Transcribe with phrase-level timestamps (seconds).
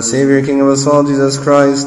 [0.00, 1.86] and Savior, King of us all, Jesus Christ,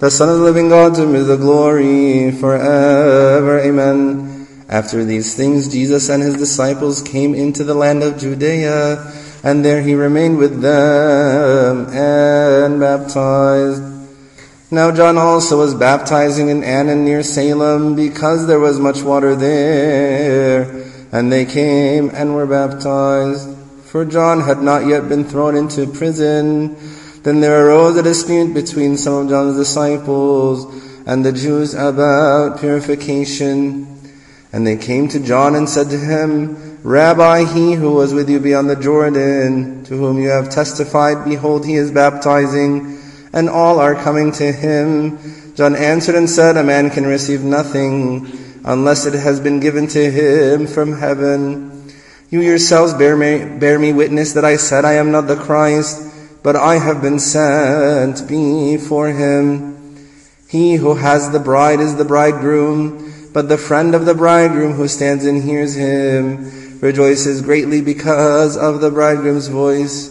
[0.00, 3.60] the Son of the living God, to is the glory forever.
[3.60, 4.48] Amen.
[4.68, 9.12] After these things, Jesus and his disciples came into the land of Judea,
[9.44, 13.84] and there he remained with them and baptized.
[14.72, 20.62] Now John also was baptizing in Aenon near Salem because there was much water there.
[21.12, 23.56] And they came and were baptized.
[23.84, 26.76] For John had not yet been thrown into prison.
[27.22, 30.66] Then there arose a dispute between some of John's disciples
[31.06, 33.86] and the Jews about purification.
[34.52, 38.40] And they came to John and said to him, Rabbi, he who was with you
[38.40, 42.98] beyond the Jordan, to whom you have testified, behold, he is baptizing
[43.32, 45.18] and all are coming to him.
[45.54, 48.26] John answered and said, A man can receive nothing
[48.64, 51.90] unless it has been given to him from heaven.
[52.30, 56.11] You yourselves bear me, bear me witness that I said I am not the Christ,
[56.42, 60.08] but I have been sent before him.
[60.48, 64.88] He who has the bride is the bridegroom, but the friend of the bridegroom who
[64.88, 70.10] stands and hears him rejoices greatly because of the bridegroom's voice.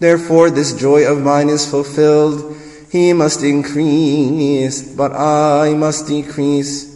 [0.00, 2.56] Therefore this joy of mine is fulfilled.
[2.90, 6.94] He must increase, but I must decrease.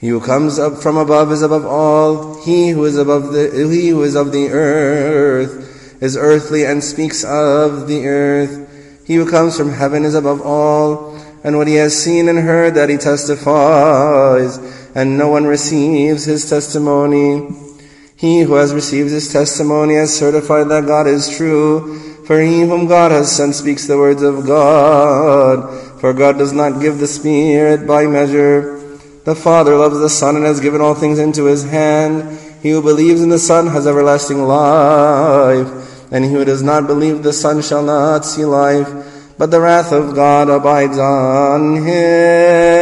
[0.00, 2.42] He who comes up from above is above all.
[2.42, 5.71] He who is above the, he who is of the earth
[6.02, 9.06] is earthly and speaks of the earth.
[9.06, 11.16] He who comes from heaven is above all.
[11.44, 14.58] And what he has seen and heard that he testifies,
[14.94, 17.50] and no one receives his testimony.
[18.16, 21.98] He who has received his testimony has certified that God is true.
[22.26, 26.00] For he whom God has sent speaks the words of God.
[26.00, 28.78] For God does not give the Spirit by measure.
[29.24, 32.38] The Father loves the Son and has given all things into his hand.
[32.62, 35.91] He who believes in the Son has everlasting life.
[36.12, 38.88] And he who does not believe the Son shall not see life,
[39.38, 42.81] but the wrath of God abides on him.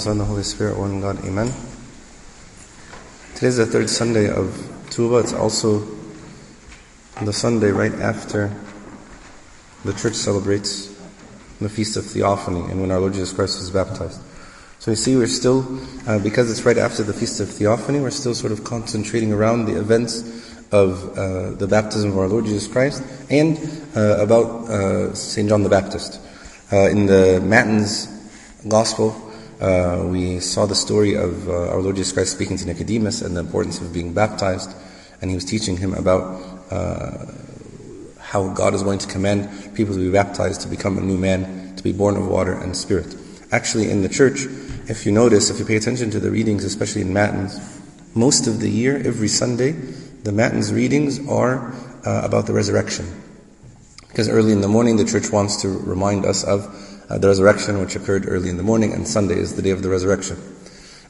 [0.00, 1.22] Son, the Holy Spirit, one God.
[1.26, 1.52] Amen.
[3.34, 5.18] Today is the third Sunday of Tuba.
[5.18, 5.86] It's also
[7.20, 8.50] the Sunday right after
[9.84, 10.86] the church celebrates
[11.60, 14.22] the Feast of Theophany and when our Lord Jesus Christ was baptized.
[14.78, 15.66] So you see, we're still,
[16.08, 19.66] uh, because it's right after the Feast of Theophany, we're still sort of concentrating around
[19.66, 20.22] the events
[20.72, 23.58] of uh, the baptism of our Lord Jesus Christ and
[23.94, 25.46] uh, about uh, St.
[25.46, 26.22] John the Baptist.
[26.72, 28.06] Uh, in the Matins
[28.66, 29.26] Gospel,
[29.60, 33.36] uh, we saw the story of uh, our Lord Jesus Christ speaking to Nicodemus and
[33.36, 34.74] the importance of being baptized,
[35.20, 37.26] and he was teaching him about uh,
[38.18, 41.74] how God is going to command people to be baptized, to become a new man,
[41.76, 43.14] to be born of water and spirit.
[43.52, 44.46] Actually, in the church,
[44.88, 47.58] if you notice, if you pay attention to the readings, especially in Matins,
[48.14, 51.72] most of the year, every Sunday, the Matins readings are
[52.06, 53.06] uh, about the resurrection.
[54.08, 56.64] Because early in the morning, the church wants to remind us of
[57.10, 59.82] uh, the resurrection, which occurred early in the morning, and Sunday is the day of
[59.82, 60.36] the resurrection.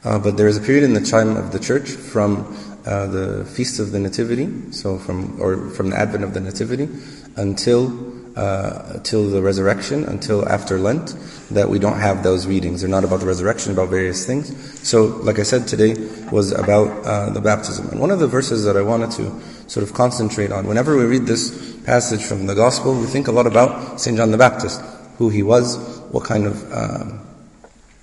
[0.02, 2.56] Uh, but there is a period in the time of the church from
[2.86, 6.88] uh, the feast of the Nativity, so from or from the advent of the Nativity
[7.36, 7.92] until
[8.34, 11.14] uh, till the resurrection, until after Lent,
[11.50, 12.80] that we don't have those readings.
[12.80, 14.88] They're not about the resurrection, about various things.
[14.88, 15.94] So, like I said, today
[16.32, 17.88] was about uh, the baptism.
[17.90, 19.38] And one of the verses that I wanted to
[19.68, 23.32] sort of concentrate on, whenever we read this passage from the Gospel, we think a
[23.32, 24.16] lot about St.
[24.16, 24.80] John the Baptist
[25.20, 25.76] who he was,
[26.12, 27.20] what kind of um,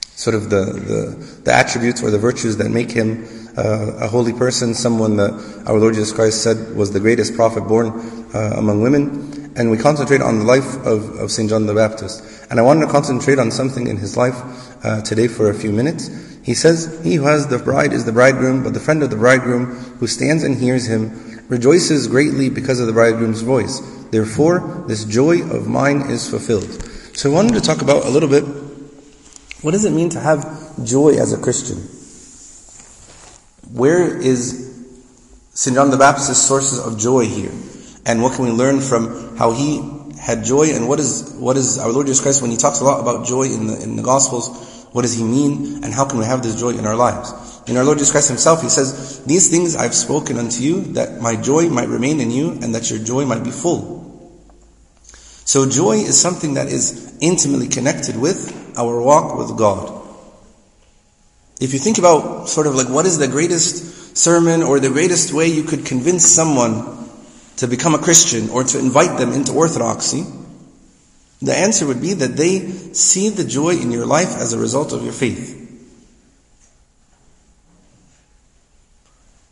[0.04, 4.34] sort of the, the, the, attributes or the virtues that make him uh, a holy
[4.34, 5.32] person, someone that
[5.66, 7.88] our Lord Jesus Christ said was the greatest prophet born
[8.36, 9.52] uh, among women.
[9.58, 11.50] And we concentrate on the life of, of St.
[11.50, 12.22] John the Baptist.
[12.52, 14.36] And I wanted to concentrate on something in his life
[14.86, 16.12] uh, today for a few minutes.
[16.44, 19.16] He says, He who has the bride is the bridegroom, but the friend of the
[19.16, 19.66] bridegroom
[19.98, 23.80] who stands and hears him rejoices greatly because of the bridegroom's voice.
[24.12, 26.87] Therefore, this joy of mine is fulfilled.
[27.18, 28.44] So I wanted to talk about a little bit
[29.64, 31.78] what does it mean to have joy as a Christian?
[33.76, 34.86] Where is
[35.50, 35.76] St.
[35.76, 37.50] John the Baptist's sources of joy here?
[38.06, 39.82] And what can we learn from how he
[40.22, 42.84] had joy and what is what is our Lord Jesus Christ when he talks a
[42.84, 46.20] lot about joy in the in the Gospels, what does he mean and how can
[46.20, 47.34] we have this joy in our lives?
[47.66, 51.20] In our Lord Jesus Christ himself, he says, These things I've spoken unto you, that
[51.20, 53.97] my joy might remain in you, and that your joy might be full.
[55.48, 60.06] So joy is something that is intimately connected with our walk with God.
[61.62, 65.32] If you think about sort of like what is the greatest sermon or the greatest
[65.32, 67.10] way you could convince someone
[67.56, 70.26] to become a Christian or to invite them into orthodoxy,
[71.42, 74.92] the answer would be that they see the joy in your life as a result
[74.92, 75.54] of your faith.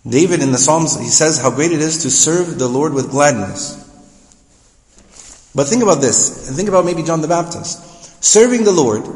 [0.05, 3.11] David in the Psalms, he says how great it is to serve the Lord with
[3.11, 3.84] gladness.
[5.55, 8.23] But think about this, and think about maybe John the Baptist.
[8.23, 9.07] Serving the Lord,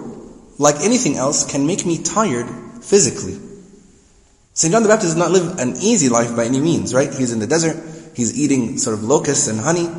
[0.58, 2.48] like anything else, can make me tired
[2.82, 3.38] physically.
[4.54, 4.72] St.
[4.72, 7.14] John the Baptist does not live an easy life by any means, right?
[7.14, 7.78] He's in the desert,
[8.16, 9.90] he's eating sort of locusts and honey,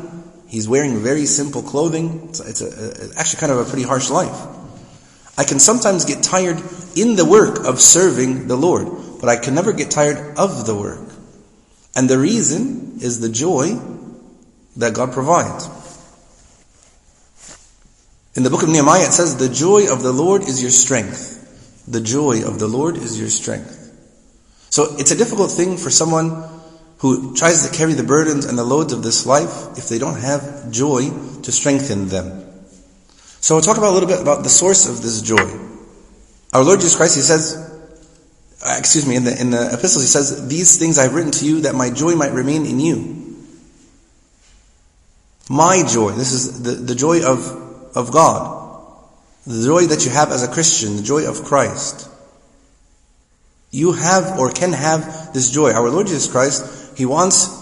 [0.51, 2.27] He's wearing very simple clothing.
[2.27, 4.35] It's, it's, a, a, actually kind of a pretty harsh life.
[5.37, 6.61] I can sometimes get tired
[6.93, 8.89] in the work of serving the Lord,
[9.21, 11.07] but I can never get tired of the work.
[11.95, 13.79] And the reason is the joy
[14.75, 15.69] that God provides.
[18.35, 21.85] In the book of Nehemiah it says, the joy of the Lord is your strength.
[21.87, 23.77] The joy of the Lord is your strength.
[24.69, 26.49] So it's a difficult thing for someone
[26.99, 30.19] who tries to carry the burdens and the loads of this life if they don't
[30.19, 31.09] have joy
[31.41, 32.45] to strengthen them.
[33.41, 35.59] So we'll talk about a little bit about the source of this joy.
[36.53, 37.55] Our Lord Jesus Christ, He says,
[38.63, 41.45] uh, excuse me, in the, in the epistles He says, these things I've written to
[41.45, 43.35] you that my joy might remain in you.
[45.49, 47.60] My joy, this is the, the joy of,
[47.95, 48.59] of God.
[49.45, 52.09] The joy that you have as a Christian, the joy of Christ.
[53.71, 55.71] You have or can have this joy.
[55.71, 57.59] Our Lord Jesus Christ he wants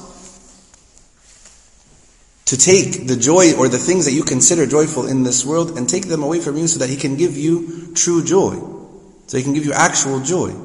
[2.45, 5.87] to take the joy or the things that you consider joyful in this world and
[5.87, 8.55] take them away from you so that He can give you true joy.
[9.27, 10.55] So He can give you actual joy.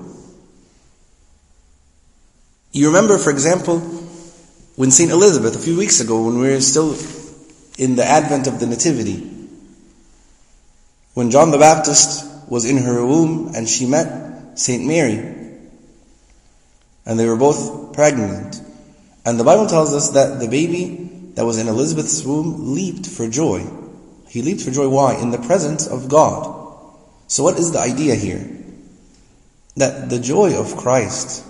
[2.73, 3.81] You remember, for example,
[4.77, 5.11] when St.
[5.11, 6.97] Elizabeth, a few weeks ago, when we were still
[7.79, 9.31] in the advent of the Nativity,
[11.15, 14.85] when John the Baptist was in her womb and she met St.
[14.85, 15.19] Mary,
[17.07, 18.61] and they were both pregnant.
[19.25, 23.29] And the Bible tells us that the baby that was in Elizabeth's womb leaped for
[23.29, 23.67] joy.
[24.29, 24.89] He leaped for joy.
[24.89, 25.15] Why?
[25.15, 26.51] In the presence of God.
[27.29, 28.49] So what is the idea here?
[29.77, 31.45] That the joy of Christ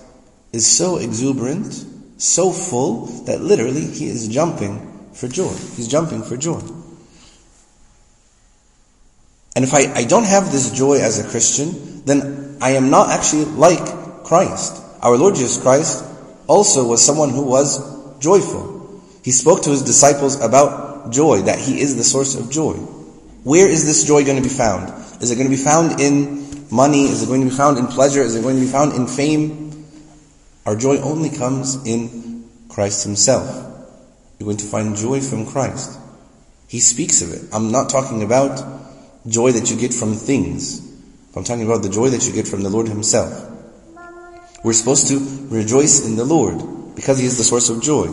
[0.53, 1.85] is so exuberant,
[2.17, 5.53] so full, that literally he is jumping for joy.
[5.77, 6.63] He's jumping for joy.
[9.55, 13.11] And if I, I don't have this joy as a Christian, then I am not
[13.11, 14.83] actually like Christ.
[15.03, 16.05] Our Lord Jesus Christ
[16.47, 19.03] also was someone who was joyful.
[19.23, 22.75] He spoke to his disciples about joy, that he is the source of joy.
[23.45, 24.89] Where is this joy going to be found?
[25.23, 27.05] Is it going to be found in money?
[27.05, 28.23] Is it going to be found in pleasure?
[28.23, 29.87] Is it going to be found in fame?
[30.67, 33.47] Our joy only comes in Christ himself.
[34.39, 35.99] You're going to find joy from Christ.
[36.69, 37.43] He speaks of it.
[37.53, 38.59] I'm not talking about
[39.27, 40.81] joy that you get from things.
[41.37, 43.51] I'm talking about the joy that you get from the Lord himself.
[44.65, 45.19] We're supposed to
[45.51, 48.07] rejoice in the Lord because He is the source of joy.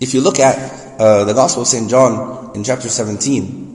[0.00, 0.56] If you look at
[1.00, 1.90] uh, the Gospel of St.
[1.90, 3.66] John in chapter 17,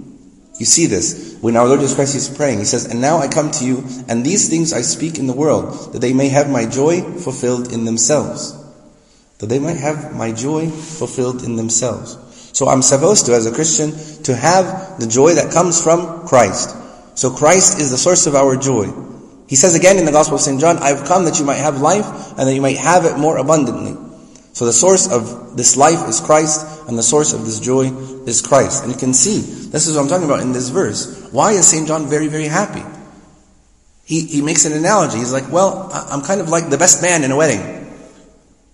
[0.57, 1.37] you see this.
[1.41, 3.83] When our Lord Jesus Christ is praying, He says, And now I come to you,
[4.07, 7.73] and these things I speak in the world, that they may have my joy fulfilled
[7.73, 8.53] in themselves.
[9.39, 12.17] That they might have my joy fulfilled in themselves.
[12.55, 13.91] So I'm supposed to, as a Christian,
[14.23, 16.73] to have the joy that comes from Christ.
[17.15, 18.87] So Christ is the source of our joy.
[19.49, 20.61] He says again in the Gospel of St.
[20.61, 22.05] John, I have come that you might have life
[22.37, 23.97] and that you might have it more abundantly.
[24.53, 27.91] So the source of this life is Christ and the source of this joy
[28.25, 28.83] is Christ.
[28.83, 31.27] And you can see, this is what I'm talking about in this verse.
[31.33, 31.85] Why is St.
[31.85, 32.85] John very, very happy?
[34.05, 35.17] He, he makes an analogy.
[35.17, 37.84] He's like, well, I'm kind of like the best man in a wedding.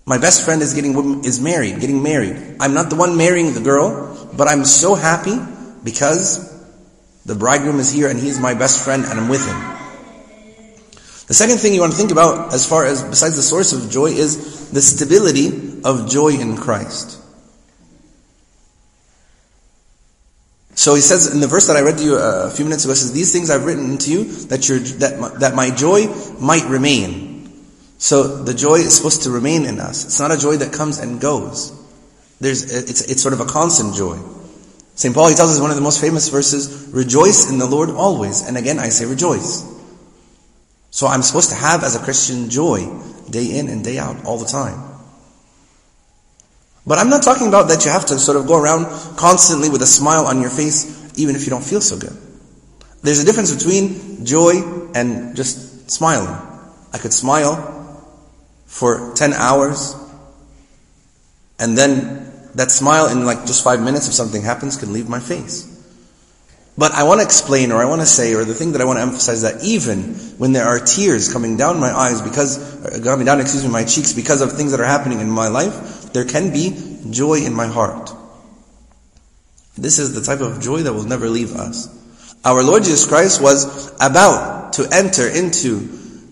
[0.04, 2.56] My best friend is getting, is married, getting married.
[2.58, 5.38] I'm not the one marrying the girl, but I'm so happy
[5.84, 6.50] because
[7.24, 9.56] the bridegroom is here and he's my best friend and I'm with him.
[11.28, 13.90] The second thing you want to think about, as far as besides the source of
[13.90, 17.20] joy, is the stability of joy in Christ.
[20.74, 22.94] So he says in the verse that I read to you a few minutes ago,
[22.94, 26.08] says, "These things I've written to you that your that my, that my joy
[26.40, 27.21] might remain."
[28.02, 30.04] So the joy is supposed to remain in us.
[30.04, 31.70] It's not a joy that comes and goes.
[32.40, 34.18] There's it's it's sort of a constant joy.
[34.96, 35.14] St.
[35.14, 38.42] Paul he tells us one of the most famous verses, "Rejoice in the Lord always."
[38.42, 39.62] And again, I say rejoice.
[40.90, 42.90] So I'm supposed to have as a Christian joy
[43.30, 44.82] day in and day out all the time.
[46.84, 49.80] But I'm not talking about that you have to sort of go around constantly with
[49.80, 52.18] a smile on your face even if you don't feel so good.
[53.02, 56.34] There's a difference between joy and just smiling.
[56.92, 57.78] I could smile
[58.72, 59.94] for 10 hours
[61.58, 65.20] and then that smile in like just five minutes if something happens can leave my
[65.20, 65.68] face.
[66.76, 68.84] But I want to explain, or I want to say, or the thing that I
[68.84, 72.98] want to emphasize that even when there are tears coming down my eyes because, uh,
[73.04, 76.12] coming down, excuse me, my cheeks because of things that are happening in my life,
[76.14, 78.10] there can be joy in my heart.
[79.76, 81.88] This is the type of joy that will never leave us.
[82.42, 85.78] Our Lord Jesus Christ was about to enter into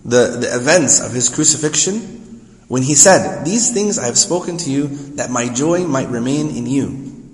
[0.03, 2.20] the, the events of His crucifixion
[2.71, 4.87] when He said, These things I have spoken to you
[5.17, 7.27] that my joy might remain in you.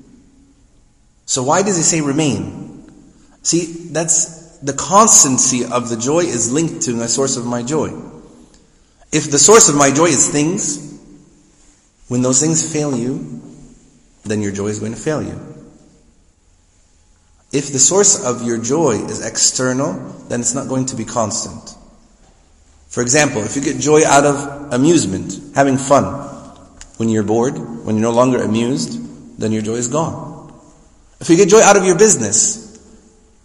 [1.28, 2.92] So why does He say remain?
[3.44, 7.90] See, that's the constancy of the joy is linked to the source of my joy.
[9.12, 11.00] If the source of my joy is things,
[12.08, 13.40] when those things fail you,
[14.24, 15.40] then your joy is going to fail you.
[17.52, 19.94] If the source of your joy is external,
[20.30, 21.77] then it's not going to be constant.
[22.98, 26.06] For example, if you get joy out of amusement, having fun,
[26.98, 27.54] when you're bored,
[27.86, 30.52] when you're no longer amused, then your joy is gone.
[31.20, 32.66] If you get joy out of your business,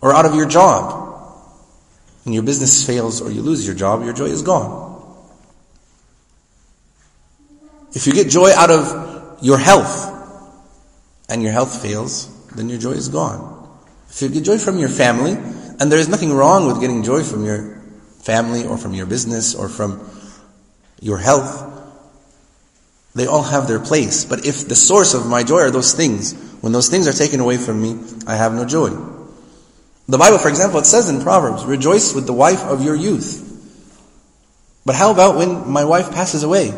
[0.01, 0.99] or out of your job.
[2.25, 4.91] When your business fails or you lose your job, your joy is gone.
[7.93, 10.09] If you get joy out of your health
[11.29, 13.69] and your health fails, then your joy is gone.
[14.09, 17.23] If you get joy from your family, and there is nothing wrong with getting joy
[17.23, 17.82] from your
[18.23, 20.09] family or from your business or from
[21.01, 21.69] your health,
[23.15, 24.25] they all have their place.
[24.25, 27.41] But if the source of my joy are those things, when those things are taken
[27.41, 28.91] away from me, I have no joy.
[30.09, 33.49] The Bible, for example, it says in Proverbs, rejoice with the wife of your youth.
[34.85, 36.69] But how about when my wife passes away?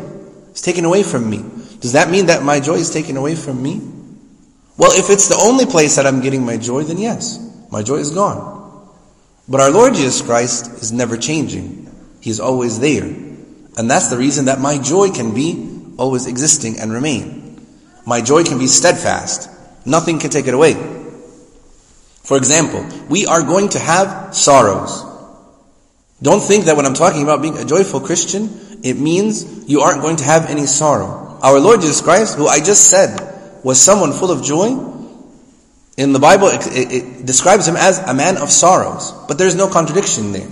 [0.49, 1.43] It's taken away from me.
[1.79, 3.81] Does that mean that my joy is taken away from me?
[4.77, 7.39] Well, if it's the only place that I'm getting my joy, then yes,
[7.71, 8.54] my joy is gone.
[9.47, 11.91] But our Lord Jesus Christ is never changing.
[12.21, 13.03] He is always there.
[13.03, 17.65] And that's the reason that my joy can be always existing and remain.
[18.05, 19.49] My joy can be steadfast.
[19.85, 20.73] Nothing can take it away.
[22.23, 25.03] For example, we are going to have sorrows.
[26.21, 28.49] Don't think that when I'm talking about being a joyful Christian,
[28.83, 31.37] it means you aren't going to have any sorrow.
[31.41, 34.73] Our Lord Jesus Christ, who I just said was someone full of joy,
[35.97, 39.13] in the Bible it, it, it describes him as a man of sorrows.
[39.27, 40.47] But there's no contradiction there.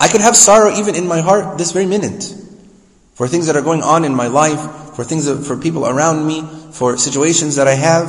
[0.00, 2.34] I could have sorrow even in my heart this very minute.
[3.14, 6.26] For things that are going on in my life, for things that, for people around
[6.26, 8.08] me, for situations that I have.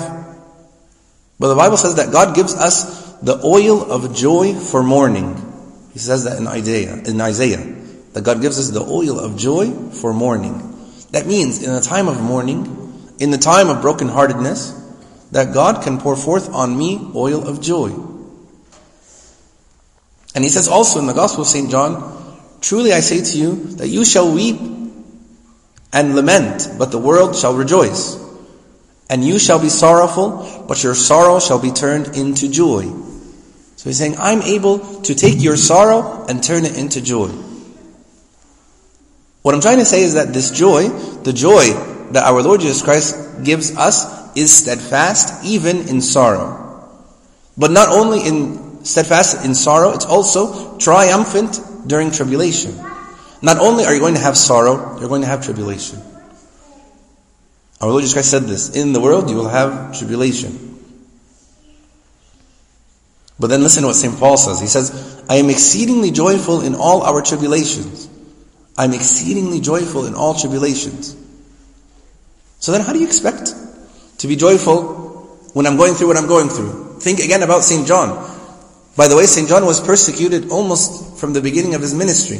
[1.39, 5.35] But the Bible says that God gives us the oil of joy for mourning.
[5.91, 7.63] He says that in Isaiah, in Isaiah,
[8.13, 10.69] that God gives us the oil of joy for mourning.
[11.11, 14.82] That means in a time of mourning, in the time of brokenheartedness,
[15.33, 17.89] that God can pour forth on me oil of joy.
[20.35, 21.69] And he says also in the Gospel of St.
[21.69, 22.21] John,
[22.61, 24.59] Truly I say to you that you shall weep
[25.91, 28.17] and lament, but the world shall rejoice.
[29.09, 32.83] And you shall be sorrowful, but your sorrow shall be turned into joy.
[33.75, 37.27] So he's saying, I'm able to take your sorrow and turn it into joy.
[39.41, 41.65] What I'm trying to say is that this joy, the joy
[42.13, 46.89] that our Lord Jesus Christ gives us, is steadfast even in sorrow.
[47.57, 52.75] But not only in steadfast in sorrow, it's also triumphant during tribulation.
[53.41, 56.01] Not only are you going to have sorrow, you're going to have tribulation.
[57.81, 60.79] Our Lord Jesus Christ said this, in the world you will have tribulation.
[63.39, 64.17] But then listen to what St.
[64.17, 64.61] Paul says.
[64.61, 68.07] He says, I am exceedingly joyful in all our tribulations.
[68.77, 71.15] I'm exceedingly joyful in all tribulations.
[72.59, 73.53] So then how do you expect
[74.23, 76.97] to be joyful when I'm going through what I'm going through?
[77.01, 77.85] Think again about St.
[77.85, 78.07] John.
[78.95, 79.49] By the way, St.
[79.49, 82.39] John was persecuted almost from the beginning of his ministry.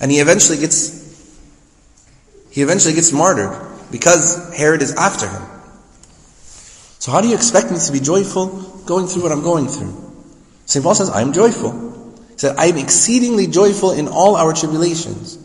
[0.00, 0.88] And he eventually gets,
[2.50, 5.42] he eventually gets martyred because Herod is after him.
[6.98, 8.46] So how do you expect me to be joyful
[8.86, 9.92] going through what I'm going through?
[10.64, 10.82] St.
[10.82, 11.72] Paul says, I'm joyful.
[12.30, 15.36] He said, I am exceedingly joyful in all our tribulations.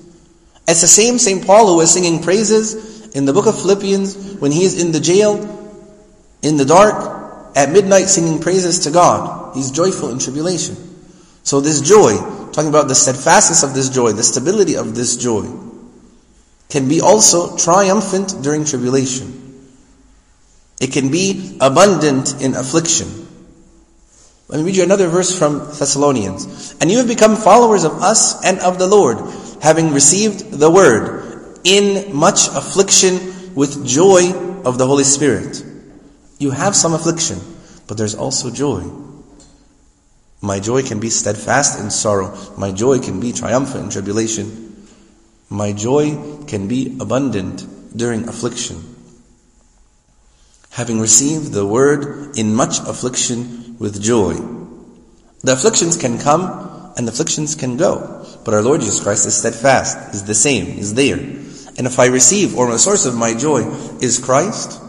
[0.66, 1.46] It's the same St.
[1.46, 5.02] Paul who was singing praises in the book of Philippians when he is in the
[5.02, 5.60] jail,
[6.44, 9.56] in the dark, at midnight singing praises to God.
[9.56, 10.76] He's joyful in tribulation.
[11.44, 12.18] So this joy,
[12.52, 15.50] talking about the steadfastness of this joy, the stability of this joy,
[16.70, 19.40] can be also triumphant during tribulation.
[20.80, 23.08] It can be abundant in affliction.
[24.48, 26.76] Let me read you another verse from Thessalonians.
[26.82, 29.18] And you have become followers of us and of the Lord,
[29.62, 34.34] having received the word in much affliction with joy
[34.66, 35.64] of the Holy Spirit.
[36.44, 37.40] You have some affliction,
[37.88, 38.84] but there's also joy.
[40.42, 42.38] My joy can be steadfast in sorrow.
[42.58, 44.88] My joy can be triumphant in tribulation.
[45.50, 47.64] My joy can be abundant
[47.96, 48.94] during affliction.
[50.74, 54.34] having received the word in much affliction with joy.
[55.44, 56.42] The afflictions can come
[56.98, 58.26] and the afflictions can go.
[58.44, 61.18] But our Lord Jesus Christ is steadfast, is the same, is there.
[61.78, 63.62] And if I receive, or the source of my joy
[64.02, 64.82] is Christ,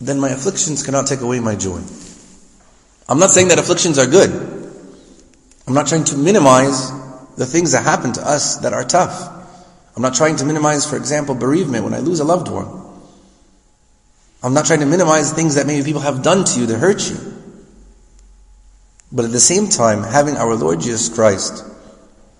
[0.00, 1.80] then my afflictions cannot take away my joy.
[3.08, 4.30] I'm not saying that afflictions are good.
[5.66, 6.90] I'm not trying to minimize
[7.36, 9.36] the things that happen to us that are tough.
[9.94, 12.80] I'm not trying to minimize, for example, bereavement when I lose a loved one.
[14.42, 17.10] I'm not trying to minimize things that maybe people have done to you to hurt
[17.10, 17.16] you.
[19.12, 21.64] But at the same time, having our Lord Jesus Christ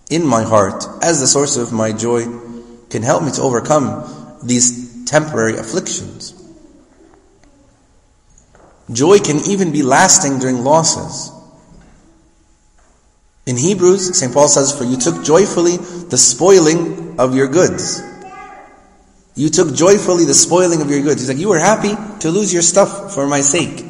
[0.09, 2.25] in my heart as the source of my joy
[2.89, 6.40] can help me to overcome these temporary afflictions.
[8.93, 11.33] Joy can even be lasting during losses.
[13.47, 14.33] In Hebrews, St.
[14.33, 18.03] Paul says, For you took joyfully the spoiling of your goods.
[19.35, 21.21] You took joyfully the spoiling of your goods.
[21.21, 23.85] He's like, you were happy to lose your stuff for my sake.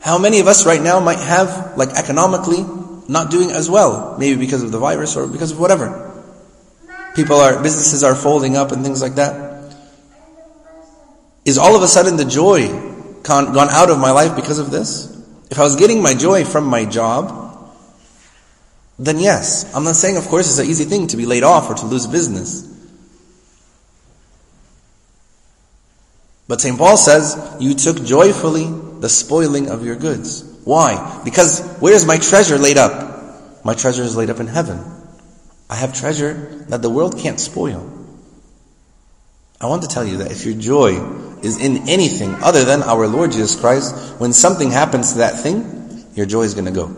[0.00, 2.64] How many of us right now might have, like economically,
[3.08, 4.16] not doing as well?
[4.18, 6.06] Maybe because of the virus or because of whatever.
[7.14, 9.74] People are, businesses are folding up and things like that.
[11.44, 12.89] Is all of a sudden the joy
[13.22, 15.06] gone out of my life because of this?
[15.50, 17.36] If I was getting my joy from my job,
[18.98, 19.74] then yes.
[19.74, 21.86] I'm not saying, of course, it's an easy thing to be laid off or to
[21.86, 22.66] lose business.
[26.46, 26.76] But St.
[26.76, 28.66] Paul says, you took joyfully
[29.00, 30.42] the spoiling of your goods.
[30.64, 31.22] Why?
[31.24, 33.64] Because where's my treasure laid up?
[33.64, 34.84] My treasure is laid up in heaven.
[35.70, 37.88] I have treasure that the world can't spoil.
[39.60, 40.98] I want to tell you that if your joy
[41.42, 46.06] is in anything other than our Lord Jesus Christ, when something happens to that thing,
[46.14, 46.94] your joy is going to go.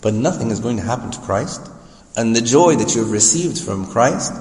[0.00, 1.70] But nothing is going to happen to Christ.
[2.16, 4.32] And the joy that you have received from Christ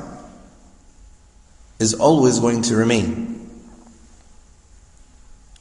[1.79, 3.49] is always going to remain.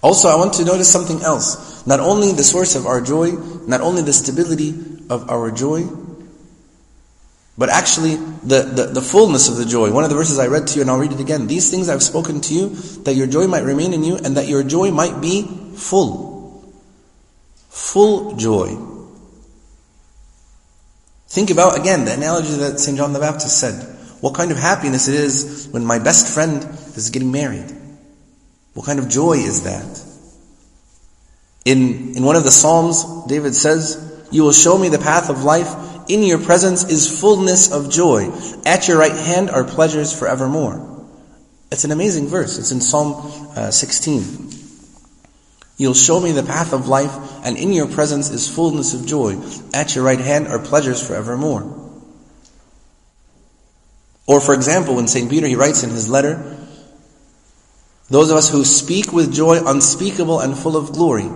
[0.03, 1.87] Also, I want to notice something else.
[1.87, 3.33] Not only the source of our joy,
[3.67, 4.75] not only the stability
[5.11, 5.83] of our joy,
[7.61, 9.93] but actually the, the, the, fullness of the joy.
[9.93, 11.47] One of the verses I read to you, and I'll read it again.
[11.47, 12.71] These things I've spoken to you,
[13.05, 15.43] that your joy might remain in you, and that your joy might be
[15.77, 16.65] full.
[17.69, 18.79] Full joy.
[21.29, 22.97] Think about, again, the analogy that St.
[22.97, 23.75] John the Baptist said.
[24.23, 26.65] What kind of happiness it is when my best friend
[26.97, 27.71] is getting married.
[28.73, 30.03] What kind of joy is that?
[31.67, 35.45] In, in one of the Psalms, David says, You will show me the path of
[35.45, 35.90] life.
[36.11, 38.33] In your presence is fullness of joy.
[38.67, 41.07] At your right hand are pleasures forevermore.
[41.71, 42.59] It's an amazing verse.
[42.59, 43.15] It's in Psalm
[43.55, 44.51] uh, 16.
[45.77, 49.41] You'll show me the path of life, and in your presence is fullness of joy.
[49.73, 51.79] At your right hand are pleasures forevermore.
[54.27, 55.31] Or, for example, when St.
[55.31, 56.59] Peter, he writes in his letter,
[58.09, 61.31] those of us who speak with joy unspeakable and full of glory.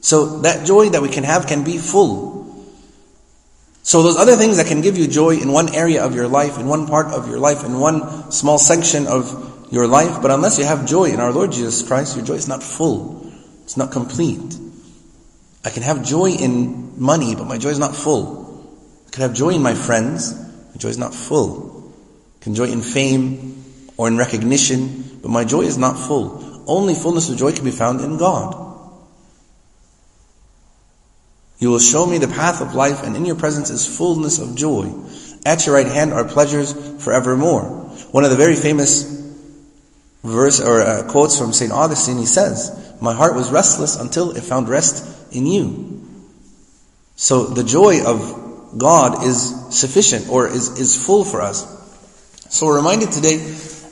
[0.00, 2.35] So that joy that we can have can be full.
[3.86, 6.58] So those other things that can give you joy in one area of your life,
[6.58, 10.58] in one part of your life, in one small section of your life, but unless
[10.58, 13.32] you have joy in our Lord Jesus Christ, your joy is not full.
[13.62, 14.58] It's not complete.
[15.64, 18.74] I can have joy in money, but my joy is not full.
[19.06, 21.94] I can have joy in my friends, my joy is not full.
[22.40, 23.62] I can joy in fame
[23.96, 26.64] or in recognition, but my joy is not full.
[26.66, 28.65] Only fullness of joy can be found in God.
[31.58, 34.54] You will show me the path of life, and in your presence is fullness of
[34.54, 34.92] joy.
[35.44, 37.62] At your right hand are pleasures forevermore.
[38.12, 39.04] One of the very famous
[40.22, 44.42] verse or uh, quotes from Saint Augustine, he says, "My heart was restless until it
[44.42, 46.02] found rest in you."
[47.16, 51.64] So the joy of God is sufficient or is, is full for us.
[52.50, 53.38] So we're reminded today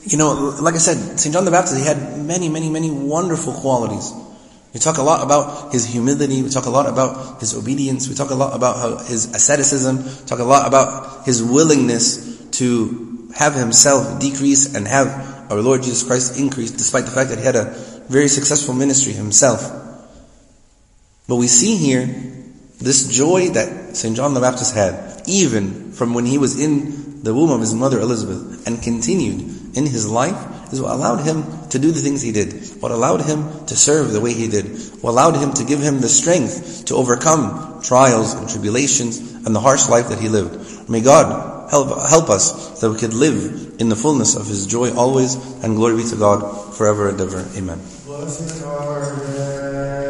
[0.07, 1.33] you know, like I said, St.
[1.33, 4.13] John the Baptist, he had many, many, many wonderful qualities.
[4.75, 8.17] We talk a lot about his humility, we talk a lot about his obedience, we
[8.17, 14.21] talk a lot about his asceticism, talk a lot about his willingness to have himself
[14.21, 17.71] decrease and have our Lord Jesus Christ increase, despite the fact that he had a
[18.09, 19.63] very successful ministry himself.
[21.29, 22.07] But we see here
[22.81, 24.17] this joy that St.
[24.17, 28.01] John the Baptist had, even from when he was in the womb of his mother
[28.01, 32.33] Elizabeth, and continued in his life is what allowed him to do the things he
[32.33, 34.67] did, what allowed him to serve the way he did,
[35.01, 39.61] what allowed him to give him the strength to overcome trials and tribulations and the
[39.61, 40.91] harsh life that he lived.
[40.91, 44.95] May God help, help us that we could live in the fullness of his joy
[44.95, 47.47] always, and glory be to God forever and ever.
[47.57, 47.81] Amen.